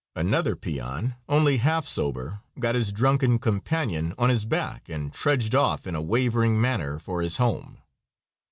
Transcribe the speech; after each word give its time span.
Another 0.15 0.55
peon, 0.55 1.13
only 1.29 1.57
half 1.57 1.85
sober, 1.87 2.41
got 2.59 2.73
his 2.73 2.91
drunken 2.91 3.37
companion 3.37 4.15
on 4.17 4.31
his 4.31 4.45
back 4.45 4.89
and 4.89 5.13
trudged 5.13 5.53
off, 5.53 5.85
in 5.85 5.93
a 5.93 6.01
wavering 6.01 6.59
manner, 6.59 6.97
for 6.97 7.21
his 7.21 7.37
home. 7.37 7.77